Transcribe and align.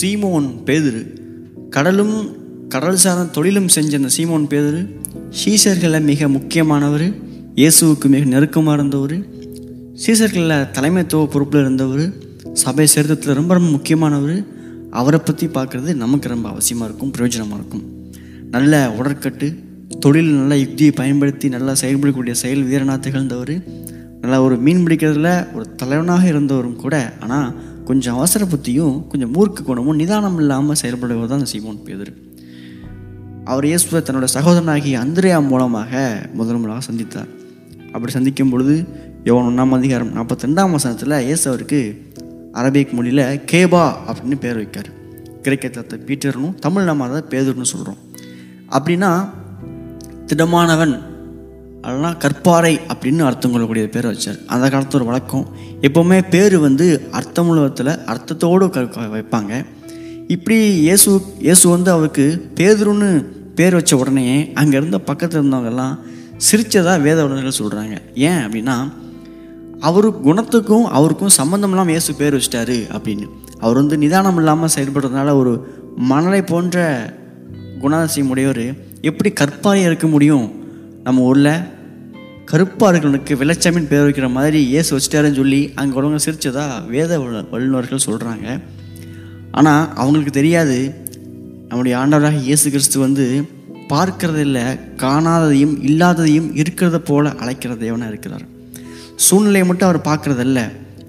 சீமோன் 0.00 0.48
பேதுரு 0.64 1.02
கடலும் 1.70 2.16
கடல் 2.68 2.96
சார்ந்த 2.96 3.24
தொழிலும் 3.24 3.68
செஞ்ச 3.68 3.96
அந்த 3.96 4.10
சீமோன் 4.16 4.46
பேதுரு 4.50 4.80
சீசர்களை 5.40 6.02
மிக 6.02 6.28
முக்கியமானவர் 6.28 7.06
இயேசுவுக்கு 7.54 8.08
மிக 8.08 8.24
நெருக்கமாக 8.24 8.76
இருந்தவர் 8.76 9.16
சீசர்களில் 9.94 10.68
தலைமைத்துவ 10.76 11.24
பொறுப்பில் 11.26 11.60
இருந்தவர் 11.60 12.04
சபை 12.52 12.86
சேர்த்தத்தில் 12.86 13.34
ரொம்ப 13.34 13.54
ரொம்ப 13.54 13.70
முக்கியமானவர். 13.70 14.44
அவரை 14.90 15.20
பற்றி 15.24 15.46
பார்க்குறது 15.46 15.94
நமக்கு 15.94 16.28
ரொம்ப 16.28 16.48
அவசியமாக 16.48 16.84
இருக்கும் 16.84 17.12
பிரயோஜனமாக 17.12 17.58
இருக்கும். 17.60 17.82
நல்ல 18.50 18.92
உடற்கட்டு 18.98 19.48
தொழில் 19.98 20.30
நல்ல 20.30 20.56
யுக்தியை 20.56 20.92
பயன்படுத்தி 20.92 21.48
நல்லா 21.48 21.72
செயல்படக்கூடிய 21.72 22.30
செயல் 22.30 22.62
வீரனாக 22.62 22.98
திகழ்ந்தவர். 22.98 23.54
நல்லா 24.20 24.42
ஒரு 24.42 24.56
மீன் 24.56 24.86
பிடிக்கிறதுல 24.86 25.30
ஒரு 25.54 25.74
தலைவனாக 25.74 26.24
இருந்தவரும் 26.28 26.76
கூட 26.76 27.16
ஆனால் 27.20 27.54
கொஞ்சம் 27.84 28.16
அவசர 28.16 28.44
புத்தியும் 28.44 29.06
கொஞ்சம் 29.08 29.32
மூர்க்கு 29.34 29.62
குணமும் 29.62 29.96
நிதானம் 29.96 30.38
இல்லாமல் 30.38 30.76
செயல்படுவது 30.82 31.26
தான் 31.26 31.38
அந்த 31.40 31.50
சீமோன் 31.52 31.80
பேதர். 31.84 32.12
அவர் 33.44 33.64
இயேசுவை 33.64 34.02
தன்னோட 34.02 34.26
சகோதரனாகிய 34.34 34.98
அந்திரையா 35.04 35.48
மூலமாக 35.48 36.22
முதல் 36.34 36.56
முதலாக 36.56 36.82
சந்தித்தார். 36.90 37.30
அப்படி 37.92 38.12
சந்திக்கும் 38.12 38.50
பொழுது 38.50 38.88
யோன் 39.24 39.46
ஒன்றாம் 39.50 39.76
அதிகாரம் 39.78 40.12
நாற்பத்தி 40.16 40.46
ரெண்டாம் 40.46 40.70
வசனத்தில் 40.70 41.16
இயேசு 41.26 41.48
அவருக்கு 41.48 42.10
அரபிக் 42.52 42.92
மொழியில் 42.92 43.24
கேபா 43.52 43.84
அப்படின்னு 44.08 44.38
பேர் 44.44 44.60
வைக்கார். 44.62 44.90
கிரிக்கெட் 45.42 45.78
பீட்டர்னும் 46.08 46.54
தமிழ் 46.54 46.84
நம்ம 46.84 47.04
அதை 47.08 47.20
பேதர்னு 47.32 47.70
சொல்கிறோம் 47.72 48.00
அப்படின்னா 48.70 49.10
திடமானவன் 50.26 50.94
அதெல்லாம் 51.82 52.16
கற்பாறை 52.24 52.72
அப்படின்னு 52.92 53.22
அர்த்தம் 53.28 53.52
கொள்ளக்கூடிய 53.52 53.88
பேர் 53.88 54.08
வச்சார். 54.10 54.38
அந்த 54.46 54.64
காலத்து 54.68 54.96
ஒரு 54.98 55.06
வழக்கம். 55.10 55.46
எப்போவுமே 55.86 56.18
பேர் 56.30 56.58
வந்து 56.58 56.86
அர்த்தமுள்ளத்தில் 57.18 57.92
அர்த்தத்தோடு 58.12 58.70
க 58.70 58.80
வைப்பாங்க. 59.16 59.52
இப்படி 60.34 60.58
இயேசு 60.72 61.10
இயேசு 61.38 61.68
வந்து 61.68 61.90
அவருக்கு 61.90 62.26
பேதுருன்னு 62.58 63.08
பேர் 63.54 63.74
வச்ச 63.74 63.96
உடனே 63.96 64.26
அங்கே 64.60 64.76
இருந்த 64.76 64.98
பக்கத்தில் 64.98 65.40
இருந்தவங்கெல்லாம் 65.40 65.94
சிரித்ததாக 66.50 67.00
வேத 67.06 67.24
உடனே 67.24 67.52
சொல்கிறாங்க 67.60 67.94
ஏன் 68.14 68.42
அப்படின்னா 68.44 68.76
அவர் 69.88 70.06
குணத்துக்கும் 70.26 70.86
அவருக்கும் 70.98 71.36
சம்மந்தம் 71.38 71.70
இல்லாமல் 71.70 71.94
இயேசு 71.94 72.14
பேர் 72.14 72.36
வச்சிட்டாரு 72.36 72.78
அப்படின்னு. 72.96 73.26
அவர் 73.60 73.74
வந்து 73.74 73.96
நிதானம் 73.98 74.36
இல்லாமல் 74.36 74.72
செயல்படுறதுனால 74.76 75.34
ஒரு 75.34 75.52
மணலை 75.96 76.42
போன்ற 76.42 76.78
குணாதிசயம் 77.82 78.32
உடையவர். 78.32 78.64
எப்படி 79.10 79.32
கற்பாரியாக 79.40 79.90
இருக்க 79.90 80.06
முடியும்? 80.06 80.46
நம்ம 81.04 81.22
ஊரில் 81.22 81.52
கருப்பார்களுக்கு 82.50 83.32
விளைச்சமின் 83.40 83.88
பேர் 83.90 84.04
வைக்கிற 84.04 84.28
மாதிரி 84.36 84.60
இயேசு 84.70 84.90
வச்சுட்டாருன்னு 84.94 85.38
சொல்லி 85.40 85.58
அங்கே 85.80 85.94
உள்ளவங்க 85.98 86.20
சிரிச்சதா 86.24 86.64
வேத 86.94 87.18
வல்லுநர்கள் 87.52 88.06
சொல்கிறாங்க 88.06 88.46
ஆனால் 89.58 89.84
அவங்களுக்கு 90.00 90.32
தெரியாது. 90.38 90.78
நம்முடைய 91.68 91.94
ஆண்டவராக 92.00 92.40
இயேசு 92.46 92.66
கிறிஸ்து 92.74 92.98
வந்து 92.98 93.24
பார்க்கறதில்ல 93.92 94.58
காணாததையும் 95.02 95.74
இல்லாததையும் 95.88 96.48
இருக்கிறத 96.60 96.98
போல 97.10 97.32
அழைக்கிற 97.42 97.74
தேவனாக 97.84 98.12
இருக்கிறார். 98.12 98.44
சூழ்நிலையை 99.26 99.66
மட்டும் 99.68 99.88
அவர் 99.88 100.08
பார்க்கறதில்ல. 100.10 100.60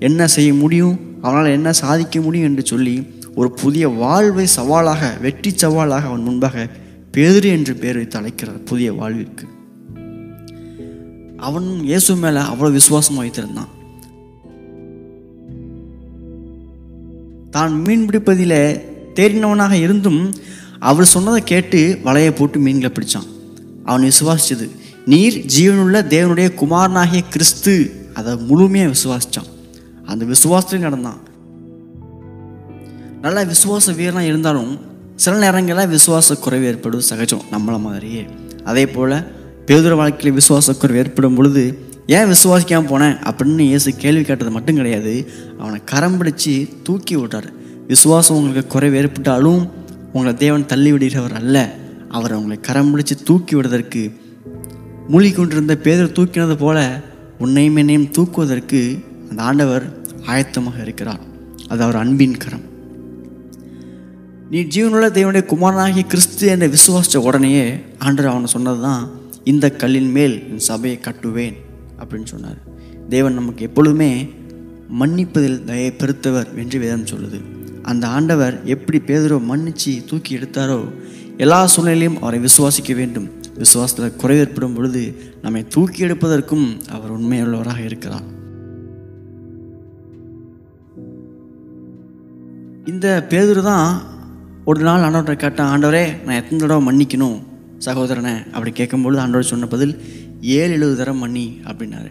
என்ன 0.10 0.28
செய்ய 0.36 0.52
முடியும்? 0.54 0.96
அவனால் 1.26 1.56
என்ன 1.58 1.72
சாதிக்க 1.82 2.22
முடியும் 2.28 2.50
என்று 2.50 2.66
சொல்லி 2.66 2.96
ஒரு 3.36 3.52
புதிய 3.62 3.88
வாழ்வை 4.04 4.46
சவாலாக 4.58 5.10
வெற்றி 5.26 5.54
சவாலாக 5.64 6.10
அவன் 6.12 6.28
முன்பாக 6.30 6.68
பேதுரு 7.18 7.50
என்று 7.58 7.76
பேர் 7.84 8.00
வைத்து 8.02 8.20
அழைக்கிறார் 8.22 8.62
புதிய 8.72 8.92
வாழ்விற்கு. 8.94 9.46
அவன் 11.48 11.68
இயேசு 11.90 12.16
மேலே 12.24 12.42
அவ்வளோ 12.52 12.72
விசுவாசம் 12.78 13.20
வைத்திருந்தான். 13.22 13.72
தான் 17.56 17.74
மீன் 17.86 18.06
பிடிப்பதில் 18.08 18.60
தேறினவனாக 19.18 19.74
இருந்தும் 19.86 20.22
அவர் 20.90 21.14
சொன்னதை 21.14 21.40
கேட்டு 21.52 21.80
வலையை 22.06 22.32
போட்டு 22.36 22.60
மீன்களை 22.66 22.92
பிடிச்சான். 22.94 23.28
அவன் 23.88 24.06
விசுவாசிச்சது 24.12 24.68
நீர் 25.12 25.38
ஜீவனுள்ள 25.56 25.98
தேவனுடைய 26.14 26.48
குமாரனாகிய 26.62 27.22
கிறிஸ்து. 27.34 27.74
அதை 28.20 28.32
முழுமையாக 28.50 28.94
விசுவாசித்தான் 28.96 29.50
அந்த 30.12 30.24
விசுவாசத்தையும் 30.34 30.88
நடந்தான். 30.88 31.20
நல்லா 33.26 33.42
விசுவாச 33.54 33.94
வீரனாக 34.00 34.30
இருந்தாலும் 34.32 34.72
சில 35.24 35.34
நேரங்களில் 35.44 35.92
விசுவாச 35.96 36.36
குறைவு 36.44 36.66
ஏற்படும் 36.72 37.08
சகஜம் 37.10 37.46
நம்மளை 37.54 37.80
மாதிரியே. 37.88 38.24
அதே 38.70 38.86
போல் 38.96 39.16
பேதுர 39.68 39.96
வாழ்க்கையில் 40.00 40.38
விசுவாச 40.40 40.74
குறைவு 40.78 41.00
ஏற்படும் 41.02 41.36
பொழுது 41.38 41.64
ஏன் 42.16 42.30
விசுவாசிக்காமல் 42.32 42.90
போனேன் 42.92 43.18
அப்படின்னு 43.30 43.66
இயேசு 43.72 43.90
கேள்வி 44.04 44.24
கேட்டது 44.24 44.52
மட்டும் 44.56 44.80
கிடையாது. 44.80 45.14
அவனை 45.60 45.78
கரம் 45.92 46.18
பிடிச்சி 46.20 46.54
தூக்கி 46.88 47.16
விட்டார். 47.16 47.50
விசுவாசம் 47.88 48.38
உங்களுக்கு 48.38 48.74
குறைவு 48.74 48.98
ஏற்பட்டாலும் 49.02 49.62
உங்களை 50.14 50.34
தேவன் 50.44 50.66
தள்ளி 50.66 50.92
விடுகிறவர் 50.94 51.38
அல்ல. 51.42 51.58
அவர் 52.18 52.36
அவங்களை 52.38 52.58
கரம் 52.70 52.92
பிடிச்சி 52.92 53.16
தூக்கி 53.24 53.56
விடுவதற்கு 53.56 54.04
மூழ்கி 55.12 55.32
கொண்டிருந்த 55.32 55.76
பேதர் 55.86 56.16
தூக்கினது 56.18 56.58
போல 56.64 56.80
உன்னையும் 57.44 57.76
என்னையும் 57.76 58.10
தூக்குவதற்கு 58.18 58.82
அந்த 59.30 59.40
ஆண்டவர் 59.50 59.86
ஆயத்தமாக 60.32 60.78
இருக்கிறார். 60.82 61.22
அது 61.72 61.82
அவர் 61.84 62.02
அன்பின் 62.04 62.38
கரம். 62.38 62.66
நீ 64.52 64.62
ஜீவனுள்ள 64.74 65.08
தேவனுடைய 65.18 65.46
குமாரனாகிய 65.54 66.06
கிறிஸ்து 66.14 66.48
என்ற 66.48 66.68
விசுவாசித்த 66.68 67.18
உடனேயே 67.30 67.66
ஆண்டவர் 67.98 68.32
அவனை 68.32 68.50
சொன்னது 68.58 68.82
தான் 68.82 69.04
இந்த 69.44 69.72
கல்லின் 69.72 70.12
மேல் 70.12 70.50
என் 70.50 70.58
சபையை 70.58 71.00
கட்டுவேன் 71.04 71.56
அப்படின்னு 72.00 72.24
சொன்னார். 72.24 72.58
தேவன் 73.10 73.34
நமக்கு 73.34 73.66
எப்பொழுதுமே 73.66 74.30
மன்னிப்பதில் 75.00 75.64
தயை 75.64 75.94
பெருத்தவர் 75.98 76.56
என்று 76.56 76.80
வேதம் 76.80 77.06
சொல்லுது. 77.06 77.42
அந்த 77.82 78.08
ஆண்டவர் 78.08 78.66
எப்படி 78.66 78.98
பேதரோ 79.00 79.38
மன்னிச்சு 79.52 80.06
தூக்கி 80.06 80.38
எடுத்தாரோ 80.38 80.90
எல்லா 81.38 81.66
சூழ்நிலையும் 81.66 82.22
அவரை 82.22 82.40
விசுவாசிக்க 82.40 82.96
வேண்டும். 82.96 83.30
விசுவாசத்தில் 83.58 84.16
குறைவு 84.16 84.42
ஏற்படும் 84.42 84.74
பொழுது 84.74 85.16
நம்மை 85.42 85.68
தூக்கி 85.68 86.06
எடுப்பதற்கும் 86.06 86.68
அவர் 86.90 87.20
உண்மையுள்ளவராக 87.20 87.86
இருக்கிறார். 87.86 88.28
இந்த 92.86 93.28
பேதுரு 93.30 93.62
தான் 93.62 94.02
ஒரு 94.66 94.82
நாள் 94.82 95.02
ஆண்டவரை 95.02 95.36
கேட்டான் 95.36 95.72
ஆண்டவரே 95.74 96.24
நான் 96.26 96.40
எத்தனை 96.42 96.58
தடவை 96.58 96.82
மன்னிக்கணும்? 96.88 97.40
சகோதரனை 97.86 98.34
அப்படி 98.54 98.72
கேட்கும்பொழுது 98.80 99.22
ஆண்டவர் 99.24 99.52
சொன்ன 99.52 99.70
பதில் 99.74 99.94
ஏழு 100.58 100.72
எழுபது 100.78 100.96
தரம் 101.02 101.22
மணி 101.24 101.46
அப்படின்னாரு. 101.70 102.10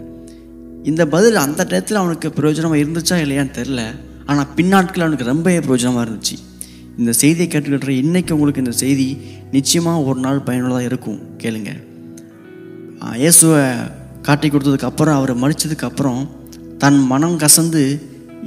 இந்த 0.91 1.03
பதில் 1.15 1.37
அந்த 1.47 1.67
டயத்தில் 1.71 2.01
அவனுக்கு 2.03 2.29
பிரயோஜனமாக 2.39 2.81
இருந்துச்சா 2.83 3.17
இல்லையான்னு 3.25 3.57
தெரில 3.59 3.83
ஆனால் 4.31 4.51
பின்னாட்கள் 4.57 5.05
அவனுக்கு 5.05 5.31
ரொம்ப 5.33 5.55
பிரயோஜனமாக 5.67 6.05
இருந்துச்சு. 6.07 6.37
இந்த 7.01 7.13
செய்தியை 7.23 7.49
கேட்டுக்கிட்டு 7.49 8.01
இன்னைக்கு 8.05 8.35
உங்களுக்கு 8.37 8.63
இந்த 8.65 8.75
செய்தி 8.83 9.07
நிச்சயமாக 9.57 10.05
ஒரு 10.11 10.21
நாள் 10.27 10.45
பயனுள்ளதாக 10.49 10.89
இருக்கும் 10.91 11.21
கேளுங்க. 11.43 11.71
இயேசுவை 13.23 13.63
காட்டி 14.27 14.47
கொடுத்ததுக்கப்புறம் 14.49 15.19
அவரை 15.19 15.35
மறிச்சதுக்கப்புறம் 15.43 16.23
தன் 16.83 17.01
மனம் 17.13 17.37
கசந்து 17.45 17.83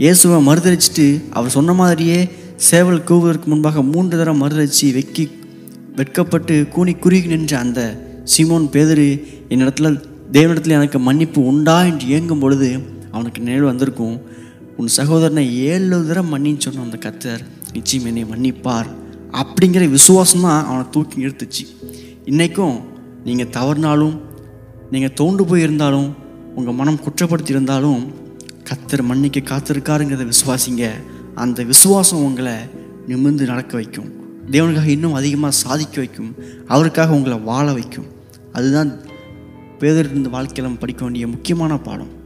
இயேசுவை 0.03 0.37
மறுதளிச்சுட்டு 0.49 1.07
அவர் 1.37 1.55
சொன்ன 1.55 1.73
மாதிரியே 1.79 2.19
சேவல் 2.69 3.05
கூவுவதற்கு 3.09 3.47
முன்பாக 3.53 3.81
மூன்று 3.93 4.13
தடவை 4.19 4.35
மறுதளிச்சு 4.41 4.87
வெக்கி 4.97 5.25
வெட்கப்பட்டு 5.97 6.67
கூனி 6.73 6.93
குறுகி 6.93 7.27
நின்ற 7.31 7.59
அந்த 7.59 7.81
சீமோன் 8.31 8.65
பேதரு 8.73 9.07
என்னிடத்துல 9.49 9.89
தேவனிடத்தில் 10.31 10.75
எனக்கு 10.77 10.99
மன்னிப்பு 10.99 11.45
உண்டா 11.45 11.83
என்று 11.83 12.07
ஏங்கும் 12.15 12.39
பொழுது 12.39 12.69
அவனுக்கு 13.11 13.41
நினைவு 13.41 13.65
வந்திருக்கும். 13.65 14.15
உன் 14.77 14.87
சகோதரனை 14.87 15.43
ஏழு 15.71 15.97
தடவை 16.07 16.23
மன்னின்னு 16.31 16.57
சொன்ன 16.57 16.81
அந்த 16.81 16.97
கத்தர் 17.05 17.43
நிச்சயம் 17.73 18.05
என்னை 18.05 18.23
மன்னிப்பார் 18.31 18.89
அப்படிங்கிற 19.41 19.89
விசுவாசம் 19.89 20.41
தான் 20.41 20.65
அவனை 20.65 20.85
தூக்கி 20.91 21.21
நிறுத்துச்சு 21.23 21.65
இன்றைக்கும் 22.25 22.79
நீங்கள் 23.23 23.53
தவறினாலும் 23.57 24.15
நீங்கள் 24.91 25.15
தோண்டு 25.21 25.45
போயிருந்தாலும் 25.51 26.09
உங்கள் 26.55 26.73
மனம் 26.73 26.99
குற்றப்படுத்தி 27.05 27.55
இருந்தாலும் 27.55 28.01
கத்தர் 28.69 29.07
மன்னிக்க 29.11 29.39
காத்திருக்காருங்கிறத 29.51 30.27
விசுவாசிங்க. 30.33 30.85
அந்த 31.35 31.63
விசுவாசம் 31.63 32.23
உங்களை 32.23 32.57
நிமிர்ந்து 33.07 33.45
நடக்க 33.45 33.73
வைக்கும். 33.75 34.11
தேவனுக்காக 34.51 34.85
இன்னும் 34.85 35.13
அதிகமாக 35.13 35.53
சாதிக்க 35.53 35.97
வைக்கும். 35.97 36.35
அவருக்காக 36.67 37.13
உங்களை 37.13 37.37
வாழ 37.37 37.73
வைக்கும். 37.73 38.05
அதுதான் 38.53 38.99
பேதர் 39.79 40.09
இருந்த 40.09 40.29
வாழ்க்கையில் 40.29 40.63
நம்ம 40.63 40.79
படிக்க 40.79 41.03
வேண்டிய 41.03 41.27
முக்கியமான 41.27 41.77
பாடம். 41.77 42.21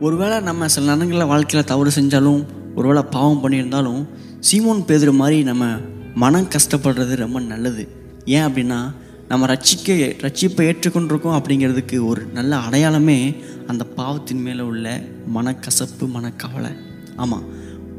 ஒருவேளை 0.00 0.40
நம்ம 0.40 0.68
சில 0.68 0.92
நேரங்களில் 0.92 1.26
வாழ்க்கையில் 1.26 1.68
தவறு 1.68 1.90
செஞ்சாலும் 1.90 2.46
ஒருவேளை 2.74 3.02
பாவம் 3.02 3.48
பண்ணியிருந்தாலும் 3.48 4.06
சீமோன் 4.52 4.84
பேதர் 4.84 5.12
மாதிரி 5.12 5.42
நம்ம 5.42 5.76
மனம் 6.14 6.48
கஷ்டப்படுறது 6.48 7.16
ரொம்ப 7.16 7.40
நல்லது. 7.40 7.88
ஏன் 8.24 8.42
அப்படின்னா 8.42 8.92
நம்ம 9.28 9.46
ரட்சிக்க 9.46 9.86
ரட்சிப்பை 9.86 10.74
ஏற்றுக்கொண்டிருக்கோம் 10.74 11.40
அப்படிங்கிறதுக்கு 11.42 12.06
ஒரு 12.06 12.26
நல்ல 12.32 12.56
அடையாளமே 12.56 13.34
அந்த 13.66 13.84
பாவத்தின் 13.84 14.42
மேலே 14.42 14.60
உள்ள 14.60 15.02
மனக்கசப்பு 15.34 16.08
மனக்கவலை. 16.08 16.70
ஆமாம் 17.16 17.42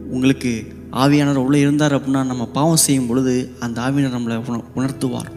உங்களுக்கு 0.10 0.76
ஆவியானவர் 0.92 1.44
உள்ளே 1.46 1.60
இருந்தார் 1.60 1.96
அப்படின்னா 1.98 2.26
நம்ம 2.26 2.46
பாவம் 2.46 2.78
செய்யும் 2.78 3.08
பொழுது 3.08 3.56
அந்த 3.60 3.82
ஆவியானவர் 3.82 4.18
நம்மளை 4.18 4.38
உண 4.48 4.64
உணர்த்துவார். 4.76 5.30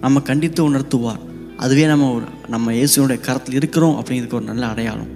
நம்ம 0.00 0.20
கண்டித்து 0.20 0.70
உணர்த்துவார். 0.70 1.20
அதுவே 1.56 1.86
நம்ம 1.86 2.12
ஒரு 2.12 2.24
நம்ம 2.48 2.72
இயேசுனுடைய 2.72 3.20
கரத்தில் 3.20 3.54
இருக்கிறோம் 3.54 4.02
அப்படிங்கிறதுக்கு 4.02 4.34
ஒரு 4.34 4.44
நல்ல 4.44 4.66
அடையாளம். 4.66 5.08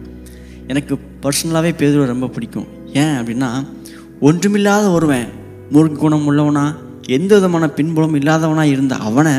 எனக்கு 0.67 0.99
பர்சனலாகவே 1.23 1.73
பேதுருவை 1.81 2.05
ரொம்ப 2.05 2.27
பிடிக்கும். 2.27 2.67
ஏன் 2.93 3.17
அப்படின்னா 3.17 3.67
ஒன்றுமில்லாத 4.21 4.91
ஒருவன் 4.91 5.27
முருகு 5.71 5.97
குணம் 5.97 6.31
உள்ளவனா 6.31 6.75
எந்த 7.07 7.35
விதமான 7.35 7.69
பின்புலம் 7.69 8.15
இல்லாதவனாக 8.15 8.65
இருந்த 8.65 8.95
அவனை 8.97 9.33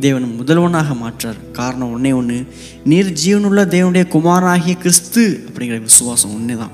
தேவன் 0.00 0.38
முதல்வனாக 0.40 0.96
மாற்றார். 0.98 1.36
காரணம் 1.52 1.92
ஒன்றே 1.92 2.12
ஒன்று 2.12 2.46
நீர் 2.84 3.12
ஜீவனுள்ள 3.24 3.62
தேவனுடைய 3.64 4.08
குமாரனாகிய 4.08 4.76
கிறிஸ்து 4.76 5.44
அப்படிங்கிற 5.48 5.82
விசுவாசம் 5.82 6.34
ஒன்று 6.34 6.56
தான் 6.58 6.70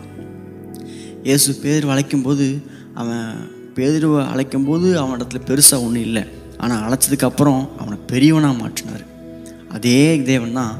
இயேசு 1.23 1.55
பேர் 1.55 1.87
அழைக்கும்போது 1.87 2.63
அவன் 2.95 3.35
பேதுருவை 3.75 4.23
அழைக்கும்போது 4.33 4.95
அவன் 4.95 5.21
இடத்துல 5.21 5.41
பெருசாக 5.47 5.85
ஒன்றும் 5.87 6.07
இல்லை. 6.09 6.23
ஆனால் 6.59 6.83
அழைச்சதுக்கப்புறம் 6.83 7.69
அவனை 7.79 7.99
பெரியவனாக 8.07 8.55
மாற்றினார். 8.63 9.05
அதே 9.69 10.23
தேவன் 10.23 10.53
தான் 10.53 10.75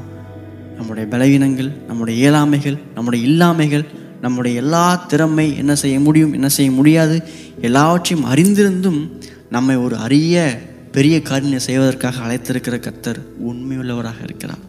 நம்முடைய 0.77 1.09
பலவீனங்கள் 1.11 1.85
நம்முடைய 1.87 2.15
இயலாமைகள் 2.19 2.77
நம்முடைய 2.93 3.27
இல்லாமைகள் 3.27 3.85
நம்முடைய 4.21 4.61
எல்லா 4.61 4.95
திறமை 4.95 5.57
என்ன 5.57 5.75
செய்ய 5.75 5.99
முடியும் 5.99 6.33
என்ன 6.33 6.49
செய்ய 6.49 6.71
முடியாது 6.71 7.23
எல்லாவற்றையும் 7.61 8.29
அறிந்திருந்தும் 8.29 9.11
நம்மை 9.49 9.75
ஒரு 9.75 9.95
அரிய 9.97 10.61
பெரிய 10.91 11.21
காரியம் 11.21 11.59
செய்வதற்காக 11.59 12.21
அழைத்திருக்கிற 12.27 12.75
கத்தர் 12.87 13.19
உண்மையுள்ளவராக 13.47 14.23
இருக்கிறார். 14.23 14.63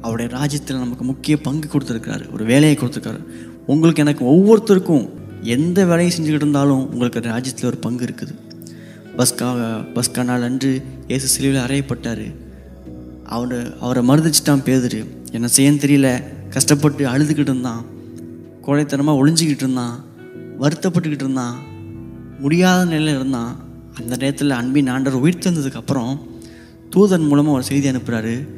அவருடைய 0.00 0.36
ராஜ்யத்தில் 0.36 0.78
நமக்கு 0.78 1.04
முக்கிய 1.04 1.36
பங்கு 1.36 1.68
கொடுத்துருக்கிறாரு. 1.72 2.32
ஒரு 2.32 2.44
வேலையை 2.44 2.78
கொடுத்துருக்காரு. 2.78 3.22
உங்களுக்கு 3.72 4.02
எனக்கு 4.02 4.24
ஒவ்வொருத்தருக்கும் 4.34 5.08
எந்த 5.42 5.84
வேலையை 5.84 6.18
செஞ்சுக்கிட்டு 6.18 6.42
இருந்தாலும் 6.42 6.90
உங்களுக்கு 6.92 7.20
ராஜ்யத்தில் 7.20 7.64
ஒரு 7.64 7.76
பங்கு 7.76 8.04
இருக்குது. 8.04 8.34
பஸ்கா 9.18 9.48
பஸ்கா 9.94 10.24
நாள் 10.24 10.42
அன்று 10.42 10.82
இயேசு 11.08 11.26
சிலுவையில் 11.26 11.66
அறையப்பட்டார். 11.66 12.34
அவரை 13.24 13.58
அவரை 13.80 14.08
மறுதிச்சிட்டான் 14.08 14.64
பேதுரு. 14.68 15.06
என்ன 15.32 15.48
செய்யன்னு 15.56 15.82
தெரியல. 15.84 16.22
கஷ்டப்பட்டு 16.48 17.06
அழுதுகிட்டு 17.06 17.48
இருந்தான். 17.48 17.84
கோழைத்தனமாக 18.66 19.26
ஒளிஞ்சிக்கிட்டு 19.26 19.64
இருந்தான். 19.64 20.04
வருத்தப்பட்டுக்கிட்டு 20.60 21.26
இருந்தான். 21.26 21.56
முடியாத 22.38 22.84
நிலையில் 22.84 23.14
இருந்தான். 23.14 23.56
அந்த 23.98 24.16
நேரத்தில் 24.16 24.50
அன்பின் 24.50 24.86
ஆண்டவர் 24.86 25.20
உயிர் 25.20 25.44
தந்ததுக்கப்புறம் 25.44 26.18
தூதன் 26.96 27.28
மூலமாக 27.28 27.54
ஒரு 27.54 27.62
செய்தி 27.62 27.90
அனுப்புகிறாரு 27.90 28.48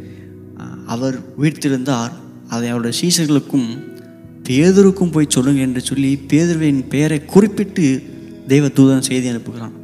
அவர் 0.87 1.19
உயிர்த்திருந்தார் 1.41 2.11
அதை 2.49 2.69
அவருடைய 2.69 2.95
சீசர்களுக்கும் 3.01 3.90
பேதருக்கும் 4.51 5.13
போய் 5.13 5.27
சொல்லுங்க 5.29 5.61
என்று 5.61 5.81
சொல்லி 5.81 6.19
பேதுருவின் 6.29 6.89
பெயரை 6.89 7.25
குறிப்பிட்டு 7.25 8.03
தெய்வ 8.49 8.67
தூதன் 8.67 9.07
செய்தி 9.09 9.31
அனுப்புகிறான். 9.31 9.77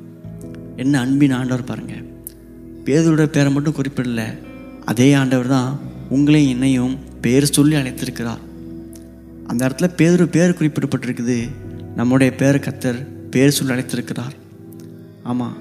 என்ன 0.77 1.01
அன்பின் 1.01 1.31
ஆண்டவர் 1.31 1.65
பாருங்கள் 1.65 2.05
பேதருடைய 2.85 3.27
பேரை 3.27 3.53
மட்டும் 3.53 3.75
குறிப்பிடல. 3.75 4.39
அதே 4.85 5.13
ஆண்டவர் 5.13 5.47
தான் 5.47 5.79
உங்களையும் 6.11 6.49
என்னையும் 6.49 6.99
பேர் 7.21 7.45
சொல்லி 7.45 7.75
அழைத்திருக்கிறார். 7.75 8.43
அந்த 9.47 9.67
இடத்துல 9.67 9.89
பேதரு 9.97 10.27
பேர் 10.27 10.57
குறிப்பிடப்பட்டிருக்குது. 10.59 11.49
நம்முடைய 11.97 12.35
பேர் 12.35 12.59
கத்தர் 12.59 13.07
பேர் 13.31 13.51
சொல்லி 13.51 13.73
அழைத்திருக்கிறார். 13.75 14.35
ஆமாம் 15.23 15.57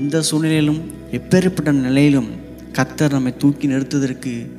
எந்த 0.00 0.22
சூழ்நிலையிலும் 0.22 0.80
எப்பேற்பட்ட 1.12 1.72
நிலையிலும் 1.72 2.28
கத்தர் 2.72 3.10
நம்மை 3.10 3.36
தூக்கி 3.36 3.66
நிறுத்துவதற்கு 3.66 4.52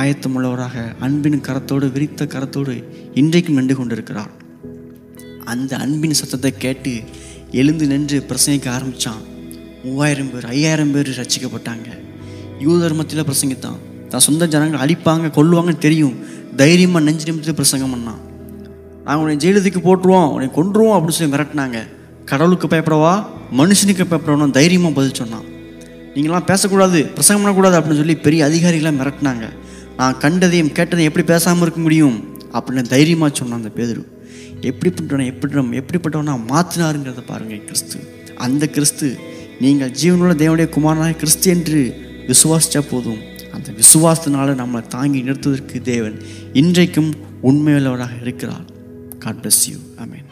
ஆயத்தமுள்ளவராக 0.00 0.76
அன்பின் 1.06 1.40
கரத்தோடு 1.46 1.86
விரித்த 1.94 2.26
கரத்தோடு 2.34 2.74
இன்றைக்கும் 3.20 3.56
நின்று 3.58 3.74
கொண்டிருக்கிறார். 3.76 4.30
அந்த 5.52 5.72
அன்பின் 5.84 6.18
சத்தத்தை 6.20 6.52
கேட்டு 6.64 6.92
எழுந்து 7.60 7.86
நின்று 7.86 8.18
பிரசங்கிக்க 8.28 8.68
ஆரம்பித்தான் 8.76 9.22
மூவாயிரம் 9.84 10.30
பேர் 10.32 10.46
ஐயாயிரம் 10.54 10.92
பேர் 10.94 11.10
ரசிக்கப்பட்டாங்க 11.20 11.88
யூதர் 12.64 12.96
மத்தியில் 12.98 13.28
பிரசங்கித்தான். 13.30 13.78
தான் 14.08 14.24
சொந்த 14.28 14.48
ஜனங்கள் 14.54 14.82
அழிப்பாங்க 14.84 15.32
கொல்லுவாங்கன்னு 15.38 15.84
தெரியும். 15.86 16.16
தைரியமாக 16.60 17.04
நெஞ்சு 17.04 17.26
நிமித்து 17.28 17.58
பிரசங்கம் 17.60 17.92
பண்ணான். 17.94 18.20
நாங்கள் 19.04 19.22
உன்னை 19.24 19.36
ஜெயிலுக்கு 19.44 19.80
போட்டுருவோம் 19.88 20.30
உன்னை 20.34 20.48
கொன்றுவோம் 20.58 20.94
அப்படின்னு 20.96 21.18
சொல்லி 21.18 21.34
மிரட்டினாங்க. 21.34 21.78
கடவுளுக்கு 22.30 22.66
பயப்படவா? 22.72 23.14
மனுஷனுக்கு 23.60 24.04
பயப்படணும் 24.10 24.56
தைரியமாக 24.58 24.94
பதில் 24.98 25.18
சொன்னான். 25.22 25.46
நீங்களாம் 26.14 26.48
பேசக்கூடாது 26.50 26.98
பிரசங்கம் 27.16 27.42
பண்ணக்கூடாது 27.42 27.76
அப்படின்னு 27.78 28.00
சொல்லி 28.02 28.16
பெரிய 28.26 28.40
அதிகாரிகளாக 28.48 28.98
மிரட்டினாங்க. 29.00 29.46
நான் 30.02 30.18
கண்டதையும் 30.18 30.70
கேட்டதையும் 30.76 31.08
எப்படி 31.08 31.26
பேசாமல் 31.26 31.62
இருக்க 31.62 31.80
முடியும்? 31.80 32.16
அப்படின்னு 32.52 32.82
தைரியமாக 32.82 33.34
சொன்னான் 33.34 33.62
அந்த 33.62 33.70
பேதரு. 33.76 34.02
எப்படிப்பட்டவனை 34.60 35.24
எப்படி 35.24 35.52
எப்படிப்பட்டவனா 35.54 36.34
மாற்றினாருங்கிறத 36.52 37.26
பாருங்கள் 37.26 37.64
கிறிஸ்து. 37.64 37.98
அந்த 38.36 38.66
கிறிஸ்து 38.66 39.18
நீங்கள் 39.60 39.90
ஜீவனுள்ள 39.90 40.34
தேவனுடைய 40.42 40.68
குமாரனாக 40.68 41.12
கிறிஸ்து 41.12 41.50
என்று 41.50 41.80
விசுவாசித்தா 42.26 42.82
போதும். 42.90 43.22
அந்த 43.52 43.72
விசுவாசத்தினால 43.80 44.56
நம்மளை 44.62 44.86
தாங்கி 44.86 45.20
நிறுத்துவதற்கு 45.20 45.80
தேவன் 45.82 46.16
இன்றைக்கும் 46.52 47.14
உண்மையுள்ளவராக 47.42 48.22
இருக்கிறார். 48.22 48.66
God 49.18 49.40
bless 49.42 49.64
you 49.70 49.78
amen 50.04 50.28